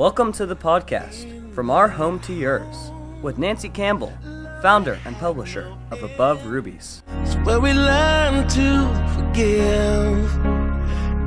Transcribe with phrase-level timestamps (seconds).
[0.00, 2.90] Welcome to the podcast, From Our Home to Yours,
[3.20, 4.14] with Nancy Campbell,
[4.62, 7.02] founder and publisher of Above Rubies.
[7.20, 10.34] It's where we learn to forgive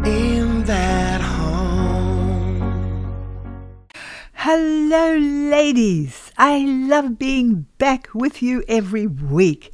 [0.08, 1.54] in that home.
[4.34, 6.32] Hello, ladies.
[6.36, 9.72] I love being back with you every week.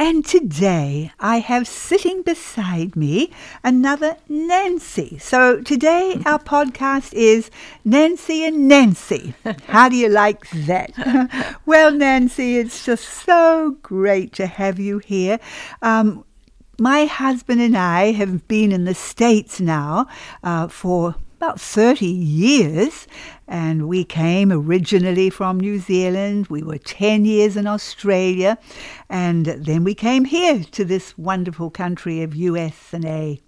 [0.00, 3.32] And today I have sitting beside me
[3.64, 5.18] another Nancy.
[5.18, 7.50] So today our podcast is
[7.84, 9.34] Nancy and Nancy.
[9.66, 11.58] How do you like that?
[11.66, 15.40] well, Nancy, it's just so great to have you here.
[15.82, 16.24] Um,
[16.78, 20.06] my husband and I have been in the States now
[20.44, 23.06] uh, for about 30 years,
[23.46, 26.48] and we came originally from New Zealand.
[26.48, 28.58] We were 10 years in Australia,
[29.08, 33.40] and then we came here to this wonderful country of US and A.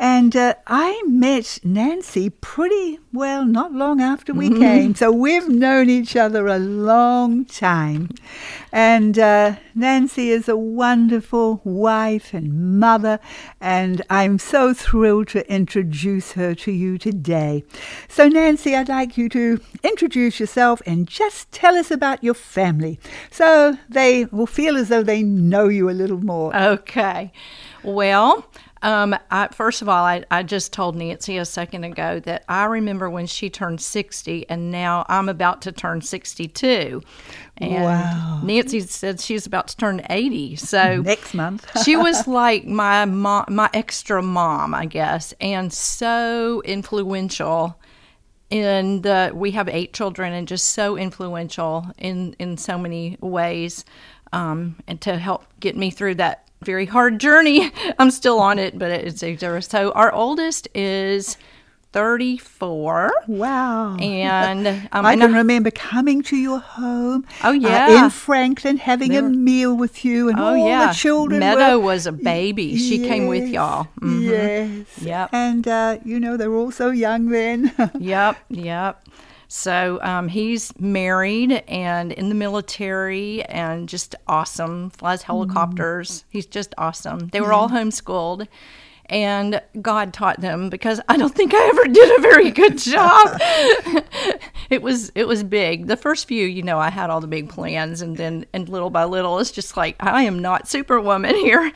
[0.00, 4.60] And uh, I met Nancy pretty well not long after we Mm-hmm.
[4.60, 8.10] came, so we've known each other a long time.
[8.70, 13.18] And uh, Nancy is a wonderful wife and mother,
[13.60, 17.64] and I'm so thrilled to introduce her to you today.
[18.08, 23.00] So, Nancy, I'd like you to introduce yourself and just tell us about your family
[23.30, 26.54] so they will feel as though they know you a little more.
[26.54, 27.32] Okay.
[27.82, 28.50] Well,
[28.82, 32.64] um, I, first of all, I, I just told Nancy a second ago that I
[32.66, 37.02] remember when she turned 60, and now I'm about to turn 62.
[37.56, 38.40] And Wow.
[38.44, 40.56] Nancy said she's about to turn 80.
[40.56, 41.66] So Next month.
[41.84, 47.78] she was like my mom, my extra mom, I guess, and so influential.
[48.50, 53.84] In the, we have eight children, and just so influential in in so many ways,
[54.32, 57.70] um, and to help get me through that very hard journey.
[57.98, 59.92] I'm still on it, but it's a so.
[59.92, 61.36] Our oldest is
[61.92, 63.96] 34, Wow.
[63.96, 67.26] and um, I and can remember coming to your home.
[67.42, 68.04] Oh, uh, yeah.
[68.04, 71.40] in Franklin, having a meal with you, and Oh all yeah, the children.
[71.40, 72.76] Meadow were, was a baby.
[72.76, 73.84] She came with y'all.
[74.00, 74.22] Mm-hmm.
[74.22, 74.86] Yes.
[75.00, 75.30] Yep.
[75.32, 77.72] And uh, you know they were all so young then.
[77.98, 79.02] Yep, yep.
[79.48, 84.90] So um, he's married and in the military and just awesome.
[84.90, 86.24] Flies helicopters.
[86.28, 87.28] He's just awesome.
[87.28, 88.46] They were all homeschooled.
[89.10, 93.40] And God taught them because I don't think I ever did a very good job.
[94.70, 95.86] it was it was big.
[95.86, 98.90] The first few, you know, I had all the big plans, and then and little
[98.90, 101.72] by little, it's just like I am not Superwoman here.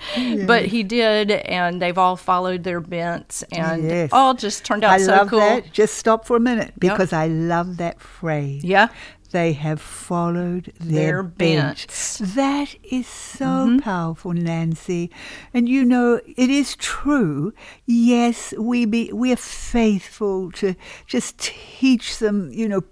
[0.47, 4.11] But he did, and they've all followed their bents, and Yes.
[4.13, 5.39] all just turned out I so love cool.
[5.41, 5.73] that.
[5.73, 8.63] Just stop for a minute because I love that phrase.
[8.63, 8.89] Yeah.
[9.33, 11.87] They have followed their, Their bent.
[12.21, 13.79] That is so Mm-hmm.
[13.79, 15.11] powerful, Nancy.
[15.55, 17.53] And you know, it is true.
[17.87, 20.75] Yes, we be we are faithful to
[21.07, 22.83] just teach them, you know,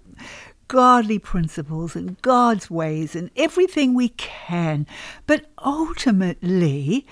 [0.67, 4.87] godly principles and God's ways and everything we can.
[5.27, 7.05] But ultimately,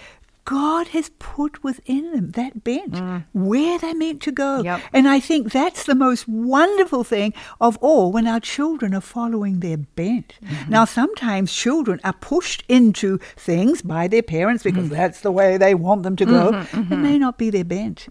[0.50, 2.96] God has put within them that bent,
[3.34, 4.62] where they're meant to go.
[4.62, 4.64] Mm.
[4.64, 4.82] Yep.
[4.94, 9.60] And I think that's the most wonderful thing of all when our children are following
[9.60, 10.30] their bent.
[10.44, 10.72] Mm-hmm.
[10.72, 14.96] Now, sometimes children are pushed into things by their parents because Mm-hmm.
[15.02, 16.66] that's the way they want them to go.
[16.74, 18.08] It may not be their bent.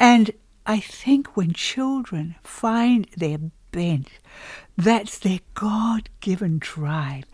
[0.00, 0.30] And
[0.66, 3.38] I think when children find their
[3.70, 4.08] bent,
[4.76, 7.24] that's their God given drive.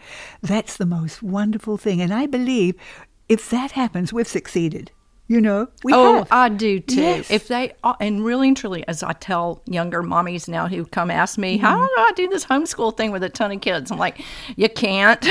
[0.42, 2.02] That's the most wonderful thing.
[2.02, 2.74] And I believe
[3.28, 4.90] if that happens, we've succeeded.
[5.26, 6.28] You know, we oh, have.
[6.30, 7.00] I do too.
[7.00, 7.30] Yes.
[7.30, 11.10] If they uh, and really and truly, as I tell younger mommies now who come
[11.10, 11.86] ask me, how Mm-hmm.
[11.86, 13.90] do I do this homeschool thing with a ton of kids?
[13.90, 14.20] I'm like,
[14.56, 15.22] you can't.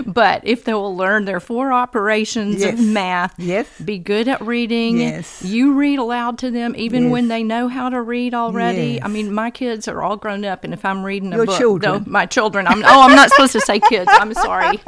[0.06, 2.72] but if they will learn their four operations Yes.
[2.72, 3.68] of math, Yes.
[3.84, 4.98] be good at reading.
[5.00, 5.42] Yes.
[5.44, 9.02] you read aloud to them even when they know how to read already.
[9.02, 11.58] I mean, my kids are all grown up, and if I'm reading a Your book,
[11.58, 12.02] children.
[12.04, 12.66] no, my children.
[12.66, 14.10] I'm oh, I'm not supposed to say kids.
[14.10, 14.80] I'm sorry.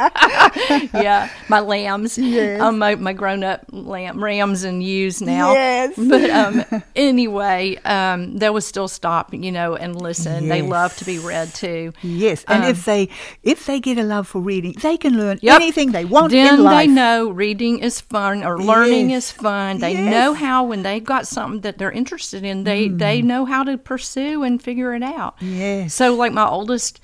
[0.95, 2.17] yeah, my lambs.
[2.17, 2.61] Yes.
[2.61, 5.53] Um, my, my grown up lamb rams and ewes now.
[5.55, 5.95] Yes.
[5.97, 6.65] But um,
[6.97, 10.49] anyway, um, they would still stop, you know, and listen.
[10.49, 11.93] They love to be read to.
[12.03, 13.09] Yes, and Um, if they
[13.43, 15.57] if they get a love for reading, they can learn Yep.
[15.61, 16.87] anything they want then in life.
[16.87, 19.25] they know reading is fun or learning Yes.
[19.27, 19.79] is fun.
[19.79, 20.11] They Yes.
[20.11, 23.77] know how when they've got something that they're interested in, they they know how to
[23.79, 25.41] pursue and figure it out.
[25.41, 25.59] Mm.
[25.59, 25.95] Yes.
[25.95, 27.01] So like my oldest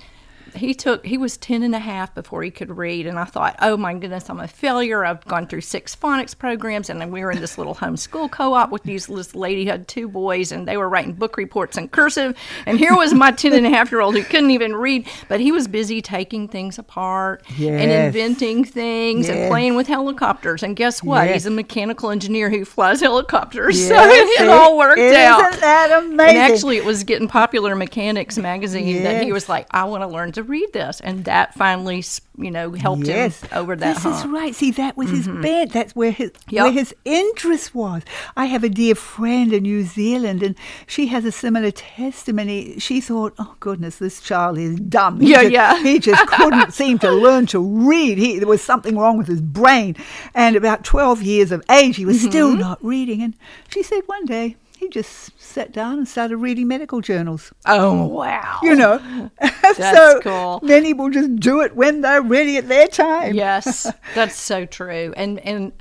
[0.55, 3.55] he took he was 10 and a half before he could read and i thought
[3.61, 5.05] oh my goodness i'm a failure.
[5.05, 8.71] I've gone through six phonics programs and then we were in this little homeschool co-op
[8.71, 12.35] with these this lady had two boys and they were writing book reports in cursive.
[12.65, 15.39] And here was my 10 and a half year old who couldn't even read but
[15.39, 20.63] he was busy taking things apart and inventing things and playing with helicopters.
[20.63, 21.25] And guess what?
[21.25, 21.33] Yes.
[21.33, 23.79] he's a mechanical engineer who flies helicopters.
[23.91, 25.49] So Yes, it all worked out.
[25.49, 26.37] Isn't that amazing?
[26.37, 30.07] and actually, it was getting Popular Mechanics magazine that he was like, "I want to
[30.07, 32.03] learn to read this," and that finally,
[32.37, 33.41] you know, helped yes.
[33.41, 34.15] him over that This hump.
[34.15, 34.27] Mm-hmm.
[34.27, 34.55] is right.
[34.55, 35.73] See, that was his bent.
[35.73, 36.63] That's where his Yep.
[36.63, 38.03] where his interest was.
[38.35, 40.55] I have a dear friend in New Zealand, and
[40.87, 42.79] she has a similar testimony.
[42.79, 45.19] She thought, "Oh goodness, this child is dumb.
[45.19, 45.83] He Yeah, just, yeah.
[45.83, 48.17] He just couldn't seem to learn to read.
[48.17, 49.95] He, there was something wrong with his brain."
[50.33, 52.29] And about twelve years of age, he was Mm-hmm.
[52.29, 53.21] still not reading.
[53.21, 53.35] And
[53.69, 58.59] she said one day he just sat down and started reading medical journals Oh wow!
[58.63, 58.97] you know.
[59.39, 60.59] That's so cool.
[60.63, 63.33] many will just do it when they're ready at their time.
[63.35, 65.13] yes, that's so true.
[65.15, 65.71] And and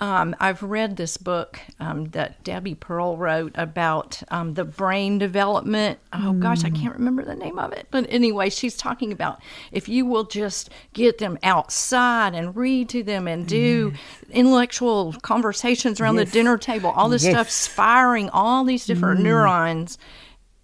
[0.00, 5.98] um, I've read this book um, that Debbie Pearl wrote about um, the brain development.
[6.12, 7.86] Oh gosh, I can't remember the name of it.
[7.90, 9.40] But anyway, she's talking about
[9.72, 13.92] if you will just get them outside and read to them and do
[14.30, 16.28] intellectual conversations around Yes.
[16.28, 17.32] the dinner table, all this Yes.
[17.34, 19.98] stuff, firing all these different neurons.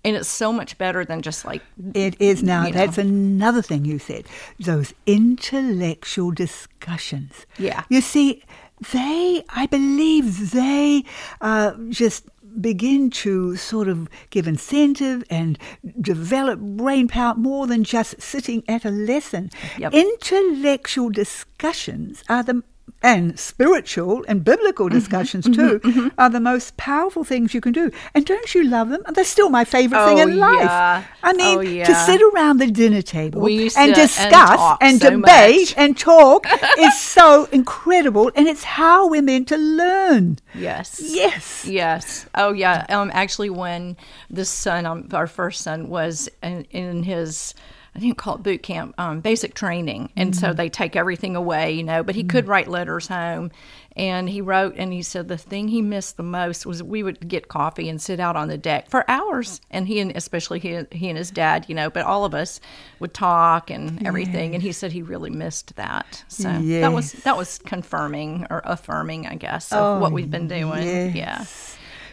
[0.05, 1.63] And it's so much better than just like
[1.93, 2.65] It is now.
[2.65, 2.79] You know.
[2.79, 4.25] That's another thing you said.
[4.59, 7.45] Those intellectual discussions.
[7.59, 7.83] Yeah.
[7.89, 8.45] You see,
[8.93, 11.05] they, I believe, they
[11.41, 12.29] uh, just
[12.61, 15.59] begin to sort of give incentive and
[16.01, 19.51] develop brain power more than just sitting at a lesson.
[19.79, 19.93] Yep.
[19.93, 22.63] Intellectual discussions are the
[23.03, 27.91] and spiritual and biblical Mm-hmm, discussions too are the most powerful things you can do.
[28.15, 29.03] And don't you love them?
[29.15, 30.61] They're still my favorite thing Oh, in life.
[30.63, 31.05] yeah.
[31.23, 35.11] I mean, Oh, to sit around the dinner table and sit and discuss and, so
[35.11, 35.75] debate much.
[35.77, 36.47] and talk
[36.79, 40.39] is so incredible, and it's how we're meant to learn.
[40.55, 41.65] yes, Yes.
[41.67, 42.27] Yes.
[42.35, 42.87] Oh, yeah.
[42.89, 43.97] Um, actually, when
[44.31, 47.55] this son, um, our first son, was in, in his,
[47.97, 51.73] I didn't call it boot camp, um, basic training, and so they take everything away,
[51.73, 52.03] you know.
[52.03, 53.51] But he could write letters home,
[53.97, 57.27] and he wrote, and he said the thing he missed the most was we would
[57.27, 60.79] get coffee and sit out on the deck for hours, and he and especially he,
[60.93, 62.61] he and his dad, you know, but all of us
[63.01, 66.23] would talk and everything, and he said he really missed that.
[66.29, 66.49] So
[66.83, 70.83] that was that was confirming or affirming, I guess, of what we've been doing.
[70.85, 71.15] yes.
[71.15, 71.45] Yeah.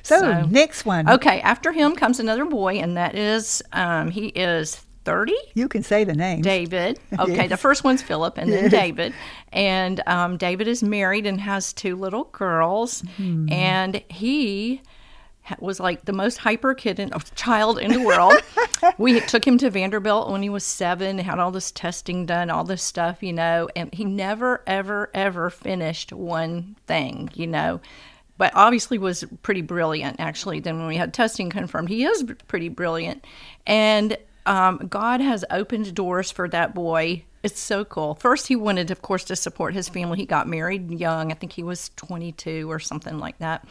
[0.05, 1.09] So, So- next one.
[1.09, 5.35] Okay, after him comes another boy, and that is um, he is thirty.
[5.53, 6.41] You can say the name.
[6.41, 6.99] David.
[7.19, 7.49] Okay, Yes.
[7.49, 8.71] the first one's Philip, and then Yes.
[8.71, 9.13] David.
[9.51, 13.51] And um, David is married and has two little girls, Hmm.
[13.51, 14.81] and he
[15.59, 18.33] was like the most hyper kid in, child in the world.
[18.97, 22.63] we took him to Vanderbilt when he was seven, had all this testing done, all
[22.63, 27.81] this stuff, you know, and he never, ever, ever finished one thing, you know.
[28.37, 30.19] But obviously was pretty brilliant.
[30.19, 33.25] Actually, then when we had testing confirmed, he is pretty brilliant,
[33.67, 37.23] and um, God has opened doors for that boy.
[37.43, 38.15] It's so cool.
[38.15, 40.17] First, he wanted, of course, to support his family.
[40.17, 41.31] He got married young.
[41.31, 43.67] I think he was 22 or something like that.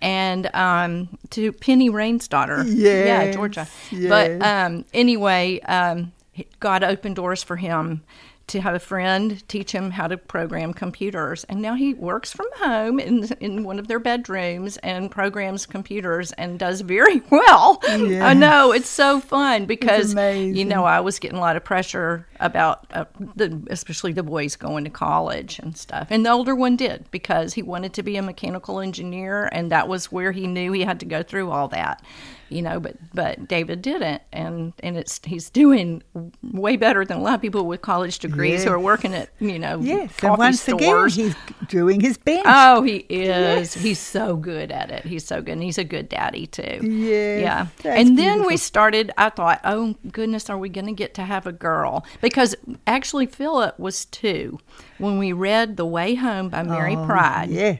[0.00, 2.64] And um, to Penny Rain's daughter.
[2.66, 3.68] Yeah, Yes, Georgia.
[4.08, 6.12] But um, anyway, um,
[6.60, 8.02] God opened doors for him
[8.50, 11.44] to have a friend teach him how to program computers.
[11.44, 16.32] And now he works from home in, in one of their bedrooms and programs computers
[16.32, 17.80] and does very well.
[17.88, 22.26] I know, it's so fun because, you know, I was getting a lot of pressure
[22.40, 23.04] about, uh,
[23.36, 26.08] the, especially the boys going to college and stuff.
[26.10, 29.88] And the older one did because he wanted to be a mechanical engineer, and that
[29.88, 32.02] was where he knew he had to go through all that.
[32.50, 36.02] You know, but but David didn't, and and it's he's doing
[36.42, 39.58] way better than a lot of people with college degrees who are working at you
[39.58, 41.16] know Yes, coffee and once stores.
[41.16, 42.42] again, he's doing his best.
[42.46, 43.74] Oh, he is.
[43.74, 45.04] He's so good at it.
[45.04, 45.52] He's so good.
[45.52, 46.80] And he's a good daddy, too.
[46.82, 47.40] Yes,
[47.82, 47.92] Yeah.
[47.92, 51.46] And then we started, I thought, oh, goodness, are we going to get to have
[51.46, 52.04] a girl?
[52.20, 52.54] Because
[52.86, 54.58] actually, Philip was two
[54.98, 57.50] when we read The Way Home by Mary oh, Pride.
[57.50, 57.78] Yeah.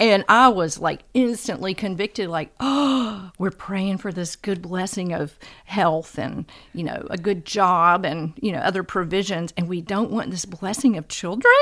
[0.00, 5.38] And I was like instantly convicted, like, oh, we're praying for this good blessing of
[5.66, 9.52] health and, you know, a good job and, you know, other provisions.
[9.58, 11.52] And we don't want this blessing of children.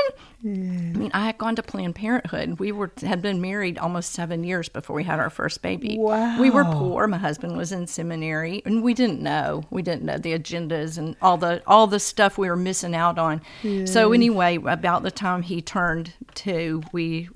[0.41, 2.59] I mean, I had gone to Planned Parenthood.
[2.59, 5.97] We were had been married almost seven years before we had our first baby.
[5.97, 6.39] Wow.
[6.39, 7.07] We were poor.
[7.07, 9.65] My husband was in seminary, and we didn't know.
[9.69, 13.19] We didn't know the agendas and all the all the stuff we were missing out
[13.19, 13.41] on.
[13.85, 17.27] So anyway, about the time he turned two, we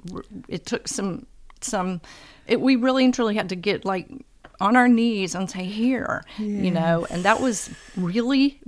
[0.47, 1.25] it took some
[1.61, 2.01] some.
[2.47, 4.09] It, we really and truly had to get like
[4.59, 8.59] on our knees and say here, you know, and that was really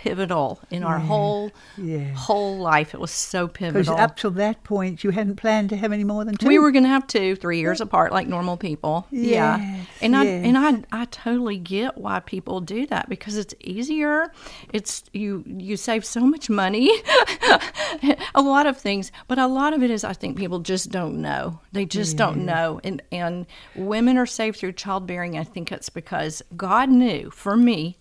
[0.00, 2.14] pivotal in our whole yeah.
[2.14, 2.94] whole life.
[2.94, 3.82] It was so pivotal.
[3.82, 6.48] Because up till that point, you hadn't planned to have any more than two.
[6.48, 9.06] we were going to have two, three years apart, like normal people.
[9.10, 13.54] yeah, Yes, and I and I I totally get why people do that because it's
[13.60, 14.32] easier.
[14.72, 16.90] It's you you save so much money,
[18.34, 21.20] a lot of things, but a lot of it is I think people just don't
[21.20, 21.60] know.
[21.72, 23.44] They just don't know, and and
[23.76, 25.36] women are saved through childbearing.
[25.36, 27.98] I think it's because God knew for me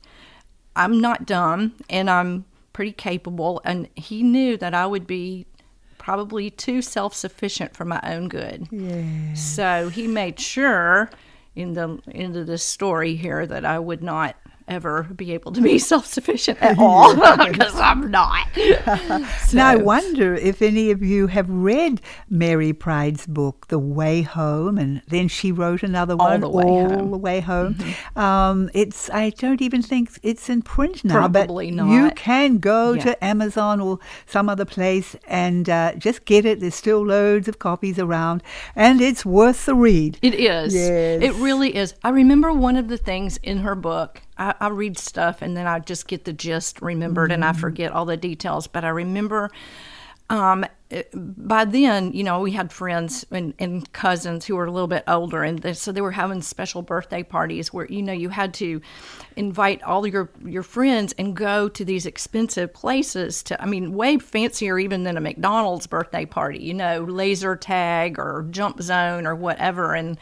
[0.79, 3.61] I'm not dumb and I'm pretty capable.
[3.65, 5.45] And he knew that I would be
[5.97, 8.67] probably too self sufficient for my own good.
[8.71, 9.33] Yeah.
[9.33, 11.09] So he made sure
[11.53, 14.37] in the end of this story here that I would not
[14.69, 17.13] ever be able to be self sufficient at all
[17.47, 18.47] because I'm not.
[19.53, 24.77] Now, I wonder if any of you have read Mary Pride's book, The Way Home,
[24.77, 26.91] and then she wrote another All one, the Way All Home.
[26.99, 27.11] Mm-hmm.
[27.11, 27.77] the Way Home.
[28.15, 32.93] Um, it's I don't even think it's in print now, Probably but you can go
[32.93, 33.03] Yeah.
[33.03, 36.59] to Amazon or some other place and uh, just get it.
[36.59, 38.43] There's still loads of copies around,
[38.75, 40.17] and it's worth the read.
[40.21, 40.73] It is.
[40.75, 41.21] Yes.
[41.21, 41.93] It really is.
[42.03, 44.21] I remember one of the things in her book.
[44.39, 47.59] I, I read stuff and then I just get the gist remembered and I Mm-hmm.
[47.59, 48.67] forget all the details.
[48.67, 49.51] But I remember
[50.31, 50.63] um,
[51.13, 55.03] by then, you know, we had friends and, and cousins who were a little bit
[55.07, 55.43] older.
[55.43, 58.79] And they, so they were having special birthday parties where, you know, you had to
[59.35, 64.19] invite all your, your friends and go to these expensive places to, I mean, way
[64.19, 69.35] fancier even than a McDonald's birthday party, you know, laser tag or jump zone or
[69.35, 69.95] whatever.
[69.95, 70.17] And,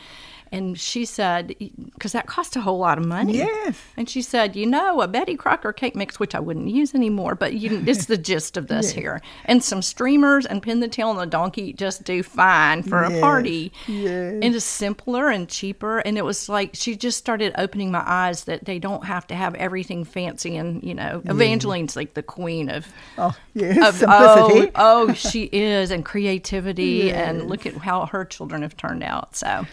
[0.51, 1.55] and she said,
[1.93, 3.37] because that cost a whole lot of money.
[3.37, 3.77] Yes.
[3.97, 7.35] And she said, you know, a Betty Crocker cake mix, which I wouldn't use anymore,
[7.35, 9.21] but you, it's the gist of this here.
[9.45, 13.19] And some streamers and pin the tail on the donkey just do fine for a
[13.19, 13.71] party.
[13.87, 14.33] yes.
[14.41, 15.99] And it's simpler and cheaper.
[15.99, 19.35] And it was like she just started opening my eyes that they don't have to
[19.35, 20.55] have everything fancy.
[20.57, 22.87] And, you know, Evangeline's like the queen of
[23.17, 24.71] Oh, yes, of simplicity.
[24.75, 29.35] oh, oh, she is, and creativity, and look at how her children have turned out.
[29.35, 29.65] So,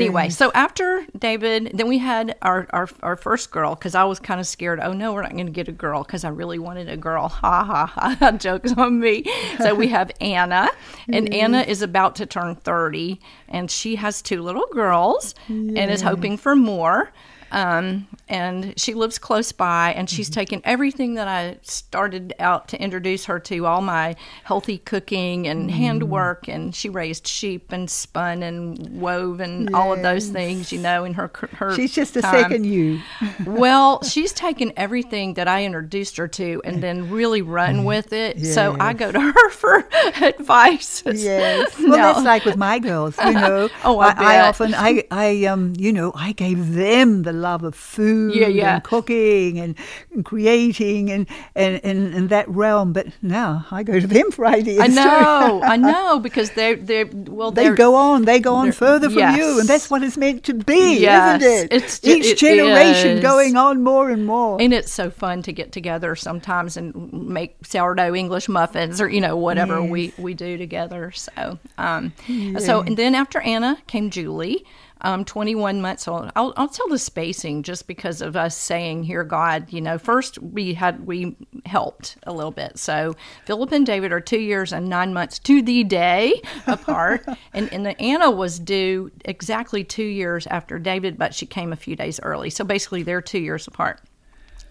[0.00, 4.18] anyway, so after David, then we had our our, our first girl because I was
[4.18, 4.80] kind of scared.
[4.80, 7.28] Oh no, we're not going to get a girl because I really wanted a girl.
[7.28, 8.30] Ha ha ha!
[8.38, 9.24] Jokes on me.
[9.58, 10.68] So we have Anna,
[11.08, 16.02] and Anna is about to turn thirty, and she has two little girls, and is
[16.02, 17.12] hoping for more.
[17.52, 20.40] Um, and she lives close by, and she's mm-hmm.
[20.40, 25.68] taken everything that I started out to introduce her to all my healthy cooking and
[25.70, 25.78] mm-hmm.
[25.78, 26.48] handwork.
[26.48, 31.04] And she raised sheep and spun and wove and all of those things, you know,
[31.04, 31.74] in her her.
[31.76, 32.42] She's just a time.
[32.42, 33.00] second you.
[33.46, 37.84] well, she's taken everything that I introduced her to and then really run mm-hmm.
[37.84, 38.44] with it.
[38.44, 39.86] So I go to her for
[40.20, 41.04] advice.
[41.06, 41.78] Yes.
[41.78, 43.68] Well, Now- that's like with my girls, you know.
[43.84, 44.44] Oh, I I, bet.
[44.46, 48.74] often, I, I, um, you know, I gave them the love of food Yeah, yeah.
[48.76, 49.74] and cooking and,
[50.12, 52.92] and creating and, and, and, and that realm.
[52.92, 54.80] But now I go to them for ideas.
[54.80, 58.72] I know, I know, because they're they're well, They they're, go on, they go on
[58.72, 61.72] further from you, and that's what it's meant to be, Yes, isn't it?
[61.72, 64.60] it's Each it generation going on more and more.
[64.60, 69.20] And it's so fun to get together sometimes and make sourdough English muffins or you
[69.20, 71.12] know whatever we we do together.
[71.12, 72.12] So um,
[72.58, 74.64] so and then after Anna came Julie.
[75.02, 76.32] Um, 21 months old.
[76.34, 80.38] I'll, I'll tell the spacing just because of us saying here, God, you know, first
[80.38, 81.36] we had, we
[81.66, 82.78] helped a little bit.
[82.78, 87.26] So Philip and David are two years and nine months to the day apart.
[87.52, 91.76] and, and the Anna was due exactly two years after David, but she came a
[91.76, 92.48] few days early.
[92.48, 94.00] So basically they're two years apart.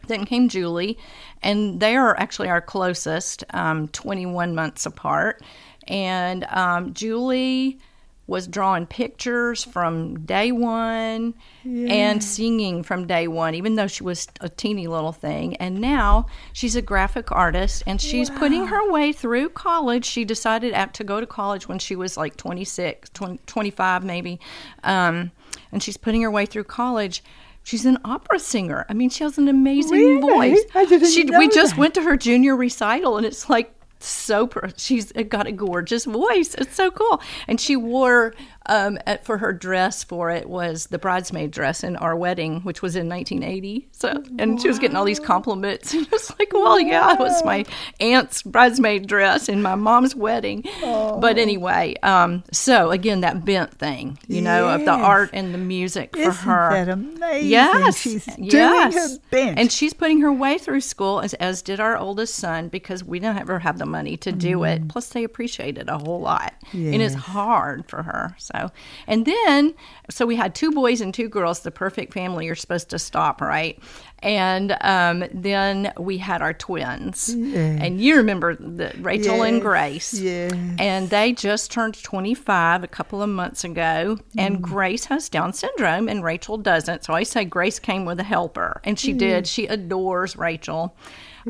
[0.07, 0.97] Then came Julie,
[1.41, 5.41] and they are actually our closest, um, 21 months apart.
[5.87, 7.79] And um, Julie
[8.27, 14.27] was drawing pictures from day one and singing from day one, even though she was
[14.41, 15.55] a teeny little thing.
[15.57, 20.05] And now she's a graphic artist and she's putting her way through college.
[20.05, 24.39] She decided to go to college when she was like 26, 20, 25 maybe.
[24.83, 25.31] Um,
[25.71, 27.23] and she's putting her way through college.
[27.63, 28.85] She's an opera singer.
[28.89, 29.91] I mean, she has an amazing
[30.21, 30.51] Really?
[30.53, 30.63] voice.
[30.75, 33.73] I didn't she, we just went to her junior recital, and it's like
[34.07, 34.49] so.
[34.77, 36.55] She's got a gorgeous voice.
[36.55, 37.21] It's so cool.
[37.47, 38.33] And she wore
[38.67, 42.81] um, at, for her dress for it was the bridesmaid dress in our wedding, which
[42.81, 43.87] was in 1980.
[43.91, 45.93] So, and she was getting all these compliments.
[45.95, 47.65] And I was like, well, yeah, it was my
[47.99, 50.63] aunt's bridesmaid dress in my mom's wedding.
[50.81, 55.57] But anyway, um, so again, that bent thing, you know, of the art and the
[55.57, 56.69] music for Isn't her.
[56.71, 57.49] that amazing?
[57.49, 58.93] Yes, She's doing yes.
[59.13, 59.59] her bent.
[59.59, 63.19] and she's putting her way through school, as, as did our oldest son, because we
[63.19, 64.87] don't ever have the money to do it.
[64.87, 67.19] Plus, they appreciate it a whole lot, and it's Mm.
[67.19, 68.35] Hard for her.
[68.37, 68.71] So, So,
[69.07, 69.73] and then,
[70.09, 72.45] so we had two boys and two girls, the perfect family.
[72.45, 73.79] You're supposed to stop, right?
[74.19, 77.29] And um, then we had our twins.
[77.29, 80.13] And you remember the, Rachel and Grace.
[80.13, 80.51] yes.
[80.79, 84.17] And they just turned 25 a couple of months ago.
[84.37, 87.03] And Grace has Down syndrome and Rachel doesn't.
[87.03, 88.81] So I say Grace came with a helper.
[88.83, 89.47] And she did.
[89.47, 90.95] She adores Rachel.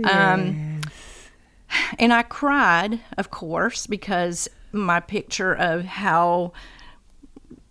[0.04, 0.82] Um,
[2.00, 6.52] and I cried, of course, because my picture of how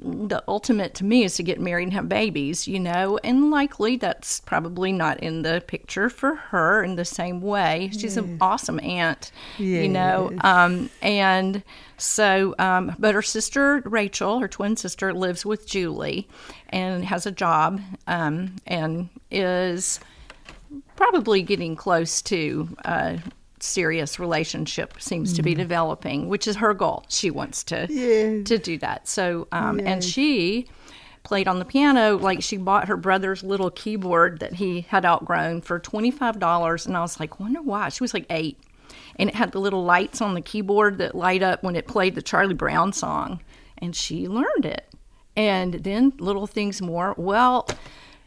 [0.04, 3.96] the ultimate to me is to get married and have babies, you know, and likely
[3.96, 7.90] that's probably not in the picture for her in the same way.
[7.92, 9.32] She's an awesome aunt,
[9.82, 11.62] you know, um, and
[11.96, 16.28] so, um, but her sister Rachel, her twin sister, lives with Julie
[16.68, 20.00] and has a job um, and is
[20.96, 23.20] probably getting close to a
[23.64, 27.04] serious relationship seems to be developing which is her goal.
[27.08, 28.46] She wants to Yes.
[28.48, 29.08] to do that.
[29.08, 30.66] So um and she
[31.22, 35.62] played on the piano like she bought her brother's little keyboard that he had outgrown
[35.62, 37.88] for $25 and i was like wonder why?
[37.88, 38.58] She was like eight
[39.16, 42.14] and it had the little lights on the keyboard that light up when it played
[42.14, 43.40] the charlie brown song
[43.78, 44.86] and she learned it.
[45.36, 47.12] And then little things more.
[47.18, 47.66] Well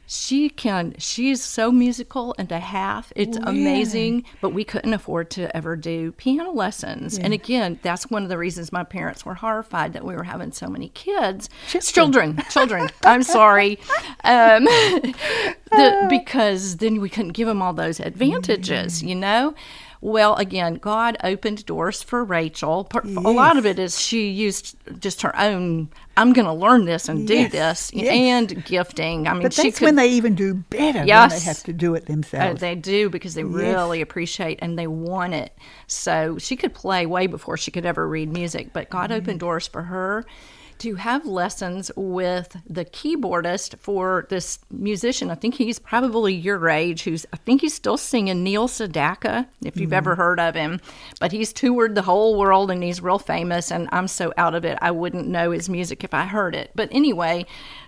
[0.09, 3.11] she can she's so musical and a half.
[3.15, 7.19] It's amazing but we couldn't afford to ever do piano lessons.
[7.19, 10.53] And again that's one of the reasons my parents were horrified that we were having
[10.53, 11.49] so many kids.
[11.67, 12.41] Children.
[12.49, 13.79] Children i'm sorry.
[14.23, 19.53] Um, the, because then we couldn't give them all those advantages you know
[20.01, 22.87] well, again, God opened doors for Rachel.
[22.93, 25.89] A lot of it is she used just her own.
[26.15, 28.09] I'm going to learn this and do this, yes.
[28.09, 29.27] and gifting.
[29.27, 29.85] I mean, But that's could.
[29.85, 31.39] when they even do better when Yes.
[31.39, 32.61] they have to do it Uh, themselves.
[32.61, 35.55] they do because they really appreciate and they want it.
[35.85, 39.17] So she could play way before she could ever read music, but God Mm-hmm.
[39.19, 40.25] opened doors for her
[40.79, 45.31] to have lessons with the keyboardist for this musician.
[45.31, 49.77] I think he's probably your age, who's, I think he's still singing Neil Sedaka, if
[49.77, 50.21] you've ever Mm-hmm.
[50.21, 50.79] heard of him.
[51.19, 54.63] But he's toured the whole world and he's real famous, and I'm so out of
[54.65, 56.71] it, I wouldn't know his music if I heard it.
[56.75, 57.45] But anyway,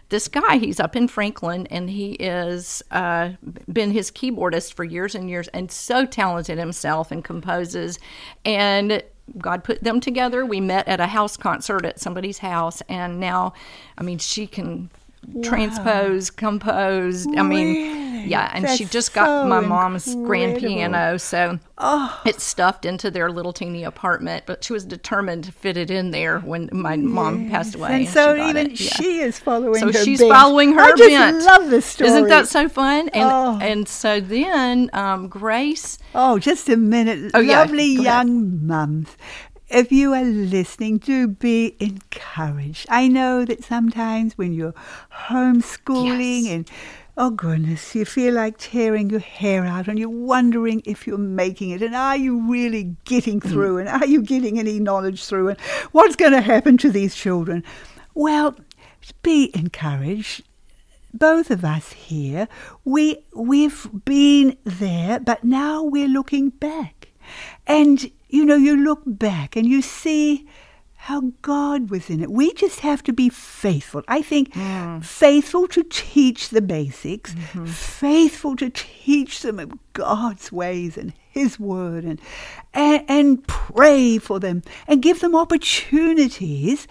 [0.09, 3.29] this guy he's up in franklin and he is uh,
[3.71, 7.99] been his keyboardist for years and years and so talented himself and composes
[8.43, 9.03] and
[9.37, 13.53] god put them together we met at a house concert at somebody's house and now
[13.97, 14.89] i mean she can
[15.43, 18.08] transpose compose i mean?
[18.25, 22.21] Yeah and she That's just got so my mom's grand piano so Oh.
[22.25, 26.11] it's stuffed into their little teeny apartment but she was determined to fit it in
[26.11, 28.69] there when my mom passed away and she so got even.
[28.71, 28.75] Yeah.
[28.75, 30.31] she is following So her she's bent.
[30.33, 31.43] following her I just bent.
[31.43, 32.09] love this story.
[32.09, 33.07] Isn't that so fun?
[33.09, 33.59] And Oh.
[33.61, 37.31] and so then um, Grace, Oh, just a minute.
[37.33, 37.39] Oh.
[37.39, 38.03] Lovely ahead.
[38.03, 39.15] young mums.
[39.69, 42.87] If you are listening, do be encouraged.
[42.89, 44.73] I know that sometimes when you're
[45.27, 46.51] homeschooling Yes.
[46.53, 46.71] and
[47.19, 51.69] oh goodness, you feel like tearing your hair out and you're wondering if you're making
[51.71, 53.49] it and are you really getting Mm.
[53.49, 55.59] through and are you getting any knowledge through and
[55.91, 57.61] what's going to happen to these children?
[58.15, 58.55] Well,
[59.21, 60.43] be encouraged
[61.13, 62.47] both of us here,
[62.85, 67.09] we we've been there, but now we're looking back.
[67.67, 70.47] And you know, you look back and you see
[71.03, 72.29] how God was in it.
[72.29, 74.03] We just have to be faithful.
[74.09, 75.03] I think mm.
[75.03, 77.65] faithful to teach the basics, mm-hmm.
[77.67, 82.19] faithful to teach them of God's ways and His word, and,
[82.73, 86.85] and and pray for them and give them opportunities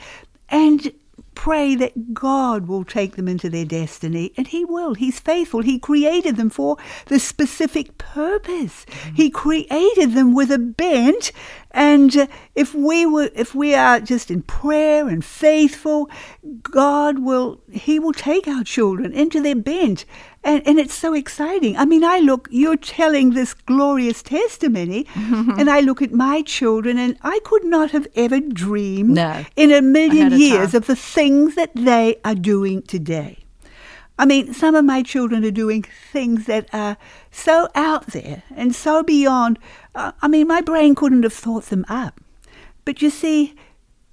[0.48, 0.90] and
[1.38, 4.94] pray that God will take them into their destiny, and He will.
[4.94, 5.62] He's faithful.
[5.62, 8.84] He created them for the specific purpose.
[9.14, 11.30] He created them with a bent,
[11.70, 16.10] and uh, if we were, if we are just in prayer and faithful,
[16.60, 17.60] God will.
[17.70, 20.04] He will take our children into their bent.
[20.48, 21.76] And, and it's so exciting.
[21.76, 26.96] I mean, I look, you're telling this glorious testimony, and I look at my children,
[26.96, 29.44] and I could not have ever dreamed No.
[29.56, 33.40] in a million years of the things that they are doing today.
[34.18, 36.96] I mean, some of my children are doing things that are
[37.30, 39.58] so out there and so beyond.
[39.94, 42.20] Uh, I mean, my brain couldn't have thought them up.
[42.86, 43.54] But you see,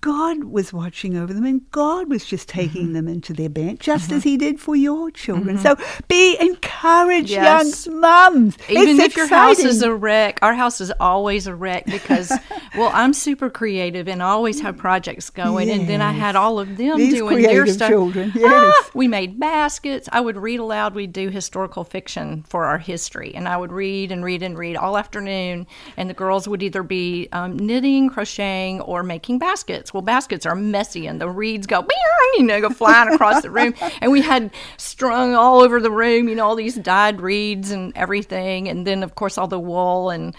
[0.05, 2.59] God was watching over them and God was just Mm-hmm.
[2.59, 5.57] taking them into their bent, just as He did for your children.
[5.57, 5.75] So
[6.07, 7.87] be encouraged, Yes.
[7.87, 8.55] young mums.
[8.69, 12.31] even it's if your house is a wreck, our house is always a wreck because,
[12.77, 16.59] well, I'm super creative and I always have projects going, and then I had all
[16.59, 17.89] of them These doing their stuff.
[17.89, 20.07] children, Ah, we made baskets.
[20.11, 20.93] I would read aloud.
[20.93, 24.75] We'd do historical fiction for our history, and I would read and read and read
[24.75, 25.65] all afternoon.
[25.97, 29.94] And the girls would either be um, knitting, crocheting, or making baskets.
[29.95, 31.87] Well, baskets are messy and the reeds go,
[32.35, 33.73] you know, go flying across the room.
[34.01, 37.93] And we had strung all over the room, you know, all these dyed reeds and
[37.95, 38.67] everything.
[38.67, 40.35] And then, of course, all the wool and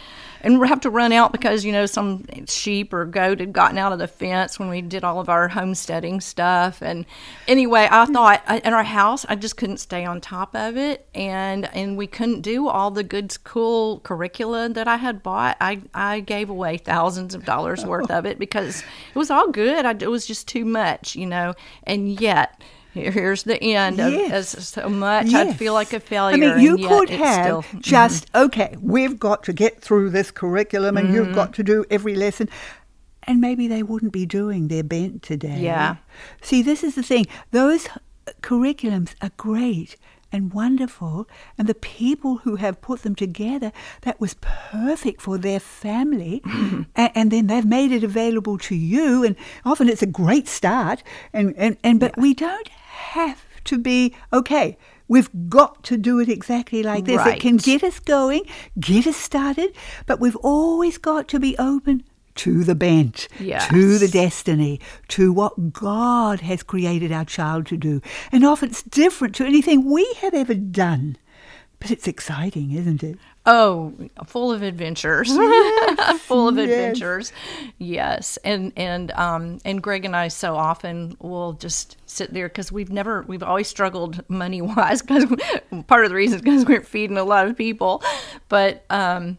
[0.47, 3.79] and we have to run out because you know some sheep or goat had gotten
[3.79, 7.05] out of the fence when we did all of our homesteading stuff and
[7.49, 8.13] anyway i hmm.
[8.13, 11.97] thought uh, in our house i just couldn't stay on top of it and and
[11.97, 16.49] we couldn't do all the good cool curricula that i had bought i i gave
[16.49, 20.27] away thousands of dollars worth of it because it was all good I, it was
[20.27, 21.55] just too much you know
[21.85, 24.55] and yet here's the end Yes.
[24.55, 26.35] of as so much I'd feel like a failure.
[26.35, 27.81] I mean, you could have still, mm-hmm.
[27.81, 31.35] just, okay, we've got to get through this curriculum and you've Mm-hmm.
[31.35, 32.49] got to do every lesson.
[33.25, 35.61] And maybe they wouldn't be doing their bent today.
[35.61, 35.97] Yeah.
[36.41, 37.27] See, this is the thing.
[37.51, 37.87] Those
[38.41, 39.97] curriculums are great
[40.33, 45.61] and wonderful, and the people who have put them together, that was perfect for their
[45.61, 50.49] family, and, and then they've made it available to you, and often it's a great
[50.49, 54.77] start, and, and, and but we don't have to be okay.
[55.09, 57.25] We've got to do it exactly like this.
[57.25, 58.43] It can get us going,
[58.81, 59.73] get us started,
[60.07, 62.03] but we've always got to be open
[62.37, 68.01] to the bent, to the destiny, to what God has created our child to do.
[68.33, 71.17] And often it's different to anything we have ever done.
[71.79, 73.19] But it's exciting, isn't it?
[73.45, 73.93] Oh,
[74.27, 75.29] full of adventures,
[76.21, 76.65] full of yes.
[76.65, 77.33] adventures.
[77.79, 82.73] Yes, and and um and Greg and I so often will just sit there because
[82.73, 85.27] we've never we've always struggled money wise because
[85.87, 88.03] part of the reason is because we're feeding a lot of people,
[88.49, 89.37] but um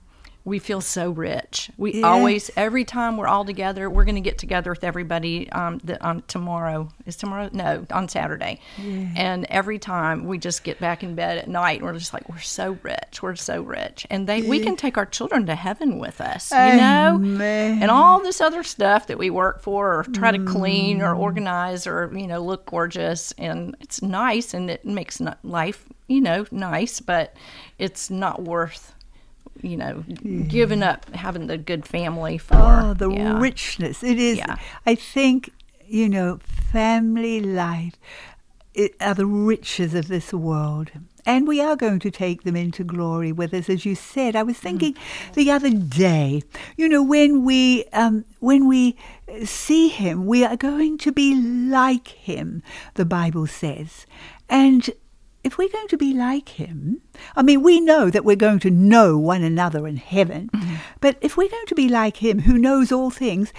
[0.48, 1.70] we feel so rich.
[1.76, 2.06] We Yes.
[2.06, 6.02] always every time we're all together, we're going to get together with everybody um the,
[6.02, 6.88] on tomorrow.
[7.06, 7.50] Is tomorrow?
[7.52, 8.62] No, on Saturday.
[8.78, 9.10] Yeah.
[9.18, 12.40] And every time we just get back in bed at night, we're just like we're
[12.40, 13.22] so rich.
[13.22, 14.08] We're so rich.
[14.10, 17.16] And they we can take our children to heaven with us, you know?
[17.16, 17.82] Amen.
[17.82, 21.86] And all this other stuff that we work for or try to clean or organize
[21.86, 27.02] or you know look gorgeous and it's nice and it makes life, you know, nice,
[27.02, 27.36] but
[27.78, 28.94] it's not worth
[29.62, 30.04] you know,
[30.48, 32.56] giving up having the good family for.
[32.56, 33.40] Oh, the yeah.
[33.40, 34.04] richness.
[34.04, 34.38] It is.
[34.38, 34.58] Yeah.
[34.86, 35.52] I think,
[35.86, 36.40] you know,
[36.72, 37.96] family life
[38.74, 40.92] it, are the riches of this world.
[41.26, 44.34] And we are going to take them into glory with us, as you said.
[44.34, 44.96] I was thinking
[45.34, 46.42] the other day,
[46.78, 48.96] you know, when we um, when we
[49.44, 52.64] see him, we are going to be like him.
[52.94, 54.06] The Bible says,
[54.48, 54.90] and
[55.44, 57.02] if we're going to be like him,
[57.36, 60.76] I mean, we know that we're going to know one another in heaven, mm-hmm.
[61.00, 63.54] but if we're going to be like him who knows all things,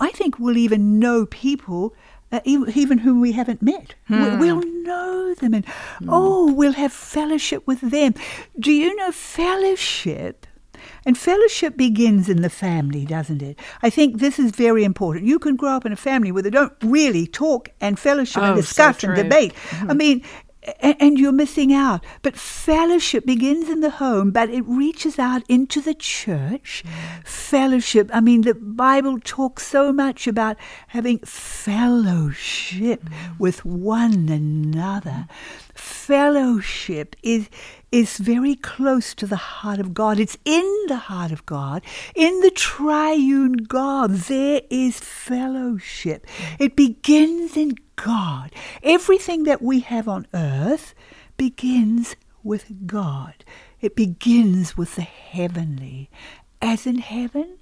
[0.00, 1.94] I think we'll even know people.
[2.34, 4.38] Uh, even whom we haven't met, We- hmm.
[4.38, 5.66] we'll know them, and
[5.98, 6.08] hmm.
[6.08, 8.14] oh, we'll have fellowship with them.
[8.58, 10.46] Do you know fellowship?
[11.04, 13.58] And fellowship begins in the family, doesn't it?
[13.82, 15.26] I think this is very important.
[15.26, 18.52] You can grow up in a family where they don't really talk and fellowship and
[18.52, 19.22] Oh, so discuss and true.
[19.22, 19.52] debate.
[19.54, 19.90] Mm-hmm.
[19.90, 20.22] I mean,
[20.80, 22.04] and you're missing out.
[22.22, 26.84] But fellowship begins in the home, but it reaches out into the church.
[27.24, 28.10] Fellowship.
[28.12, 30.56] I mean, the Bible talks so much about
[30.88, 33.04] having fellowship
[33.38, 35.26] with one another.
[35.74, 37.48] Fellowship is
[37.90, 40.18] is very close to the heart of God.
[40.18, 41.82] It's in the heart of God.
[42.16, 46.26] In the triune God, there is fellowship.
[46.58, 48.50] It begins in God.
[48.82, 50.94] Everything that we have on earth
[51.36, 53.44] begins with God.
[53.80, 56.10] It begins with the heavenly.
[56.60, 57.58] As in heaven,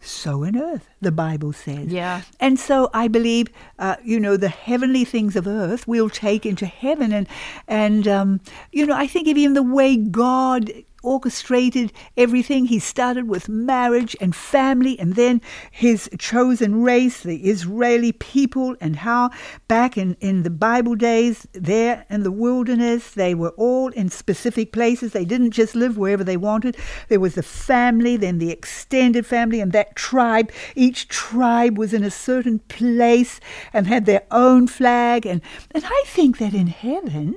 [0.00, 1.88] so in earth, the Bible says.
[1.88, 2.22] Yeah.
[2.40, 6.66] And so I believe, uh, you know, the heavenly things of earth we'll take into
[6.66, 7.12] heaven.
[7.12, 7.28] And,
[7.68, 8.40] and um,
[8.72, 12.66] you know, I think even the way God orchestrated everything.
[12.66, 18.96] He started with marriage and family, and then his chosen race, the Israeli people, and
[18.96, 19.30] how
[19.68, 24.72] back in, in the Bible days, there in the wilderness, they were all in specific
[24.72, 25.12] places.
[25.12, 26.76] They didn't just live wherever they wanted.
[27.08, 30.50] There was the family, then the extended family, and that tribe.
[30.74, 33.40] Each tribe was in a certain place
[33.72, 35.26] and had their own flag.
[35.26, 35.40] And,
[35.72, 37.36] and I think that in heaven,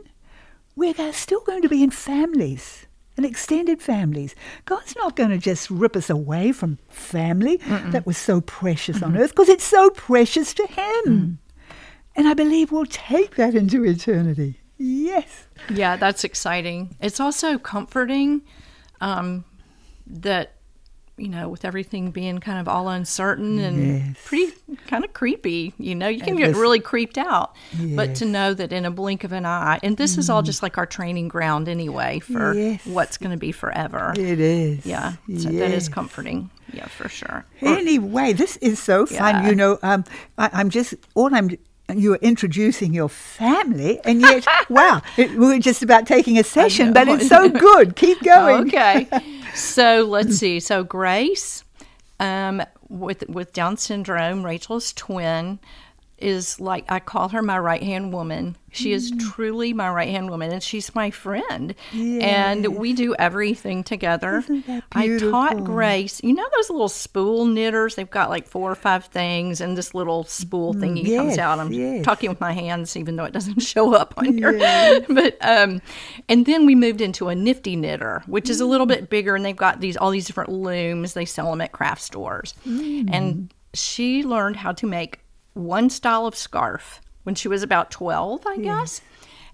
[0.76, 2.85] we're still going to be in families
[3.18, 4.36] and extended families.
[4.66, 9.18] God's not going to just rip us away from family that was so precious on
[9.18, 11.40] earth because it's so precious to Him.
[12.16, 14.60] And I believe we'll take that into eternity.
[14.78, 15.48] Yes.
[15.70, 16.96] Yeah, that's exciting.
[17.00, 18.42] It's also comforting
[19.02, 19.46] um,
[20.08, 20.55] that
[21.18, 24.18] you know, with everything being kind of all uncertain and Yes.
[24.26, 24.52] pretty
[24.88, 27.56] kind of creepy, you know, you can get really creeped out.
[27.96, 30.62] But to know that in a blink of an eye, and this is all just
[30.62, 32.86] like our training ground anyway for Yes.
[32.86, 34.14] what's going to be forever.
[34.18, 34.86] It is.
[34.86, 36.50] Yeah, so that is comforting.
[36.74, 37.46] Yeah, for sure.
[37.62, 39.18] Anyway, this is so fun.
[39.44, 39.50] Yeah.
[39.50, 40.04] You know, um,
[40.38, 41.50] I, I'm just all I'm.
[41.94, 47.08] You're introducing your family, and yet, wow, it, we're just about taking a session, but
[47.08, 47.96] it's so good.
[47.96, 48.68] Keep going.
[48.68, 49.08] okay.
[49.56, 50.60] So let's see.
[50.60, 51.64] So Grace,
[52.20, 55.60] um, with with Down syndrome, Rachel's twin,
[56.18, 58.56] is like I call her my right hand woman.
[58.72, 59.20] She is Mm.
[59.34, 61.76] truly my right hand woman, and she's my friend.
[61.94, 64.44] And we do everything together.
[64.94, 65.64] I taught?
[65.64, 66.22] Grace.
[66.24, 67.96] You know those little spool knitters?
[67.96, 71.60] They've got like four or five things, and this little spool thingy comes Mm, out.
[71.60, 72.04] I'm yes.
[72.06, 74.58] talking with my hands, even though it doesn't show up on here.
[75.10, 75.82] but um,
[76.30, 79.44] and then we moved into a nifty knitter, which is a little bit bigger, and
[79.46, 81.14] they've got these all these different looms.
[81.14, 85.20] They sell them at craft stores, and she learned how to make
[85.56, 89.02] one style of scarf when she was about twelve, I guess.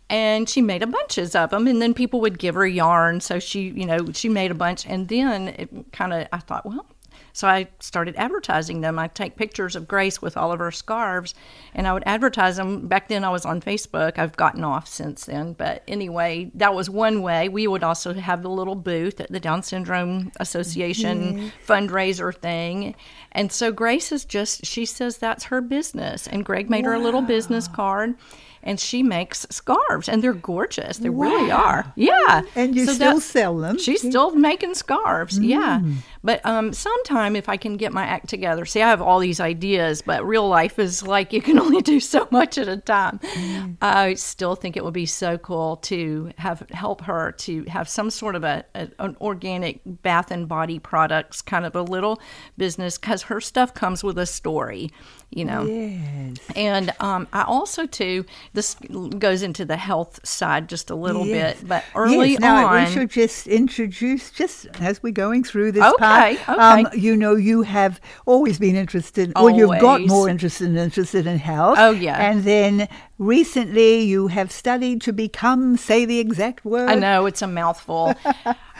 [0.09, 3.21] And she made a bunches of them, and then people would give her yarn.
[3.21, 6.65] So she, you know, she made a bunch, and then it kind of, I thought,
[6.65, 6.85] well,
[7.33, 8.99] so I started advertising them.
[8.99, 11.33] I take pictures of Grace with all of her scarves,
[11.73, 12.87] and I would advertise them.
[12.87, 14.17] Back then, I was on Facebook.
[14.17, 17.49] I've gotten off since then, but anyway, that was one way.
[17.49, 21.71] We would also have the little booth at the Down Syndrome Association mm-hmm.
[21.71, 22.95] fundraiser thing,
[23.31, 26.99] and so Grace is just she says that's her business, and Greg made her a
[26.99, 28.15] little business card.
[28.63, 30.97] And she makes scarves, and they're gorgeous.
[30.97, 31.91] They really are.
[31.95, 32.41] Yeah.
[32.55, 33.77] And you So still that- sell them.
[33.77, 35.79] She's still making scarves, yeah.
[35.83, 35.95] Mm.
[36.23, 39.39] But um, sometime if I can get my act together, see, I have all these
[39.39, 43.19] ideas, but real life is like you can only do so much at a time.
[43.19, 43.77] Mm.
[43.81, 48.09] I still think it would be so cool to have help her to have some
[48.11, 52.21] sort of a, a an organic bath and body products kind of a little
[52.57, 54.91] business because her stuff comes with a story,
[55.31, 55.65] you know.
[55.65, 56.37] Yes.
[56.55, 58.75] And um, I also too this
[59.17, 61.59] goes into the health side just a little Yes.
[61.59, 65.71] bit, but early yes, now on, we should just introduce, just as we're going through
[65.71, 66.59] this Okay, part.
[66.59, 71.25] Um, you know, you have always been interested, or you've got more interested and interested
[71.27, 71.77] in health.
[71.79, 72.17] Oh, yeah.
[72.17, 72.87] And then
[73.21, 76.89] recently, you have studied to become, say the exact word.
[76.89, 78.13] I know it's a mouthful.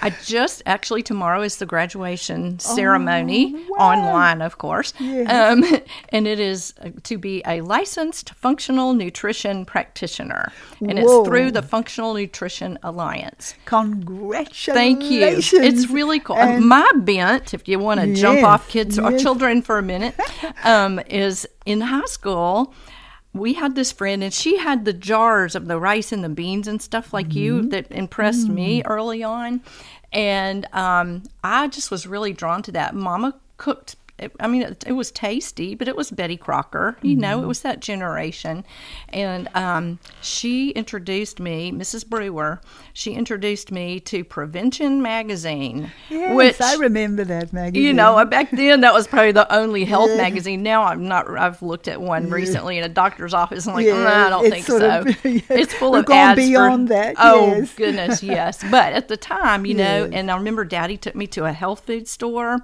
[0.04, 3.92] I just actually tomorrow is the graduation ceremony Oh, wow.
[3.92, 5.64] online, of course, um,
[6.10, 11.62] and it is uh, to be a licensed functional nutrition practitioner, and it's through the
[11.62, 13.54] Functional Nutrition Alliance.
[13.66, 14.76] Congratulations.
[14.76, 15.22] Thank you.
[15.24, 16.38] It's really cool.
[16.38, 20.16] And- My bent, if you want to jump off kids or children for a minute,
[20.64, 22.74] um, is in high school.
[23.34, 26.68] We had this friend, and she had the jars of the rice and the beans
[26.68, 27.38] and stuff like Mm-hmm.
[27.38, 28.54] you that impressed Mm.
[28.54, 29.62] me early on.
[30.12, 32.94] And um, I just was really drawn to that.
[32.94, 33.96] Mama cooked.
[34.22, 36.96] It, I mean, it, it was tasty, but it was Betty Crocker.
[37.02, 37.44] You know, Mm-hmm.
[37.44, 38.64] it was that generation.
[39.10, 42.08] And um, she introduced me, Mrs.
[42.08, 42.62] Brewer.
[42.94, 47.84] She introduced me to Prevention Magazine, Yes, which I remember that magazine.
[47.84, 50.62] you know, back then that was probably the only health magazine.
[50.62, 51.30] Now I'm not.
[51.38, 54.50] I've looked at one recently in a doctor's office and like, Yeah, "Nah, I don't
[54.50, 55.00] think so.
[55.00, 55.42] of- yeah.
[55.50, 57.74] It's full of gone ads beyond for, that, Oh yes.
[57.76, 58.64] goodness, yes.
[58.70, 61.86] But at the time, you know, and I remember Daddy took me to a health
[61.86, 62.60] food store.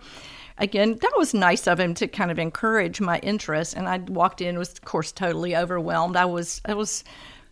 [0.60, 3.76] Again, that was nice of him to kind of encourage my interest.
[3.76, 6.16] And I walked in, was of course totally overwhelmed.
[6.16, 7.04] I was, I was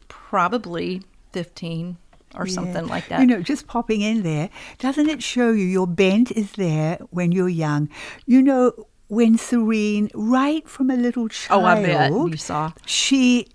[0.08, 1.02] probably
[1.34, 1.98] 15
[2.36, 3.22] or something like that.
[3.22, 7.32] You know, just popping in there, doesn't it show you your bent is there when
[7.32, 7.90] you're young?
[8.26, 8.74] You know,
[9.08, 12.72] when Serene, right from a little child, Oh, I bet you saw.
[12.86, 13.48] she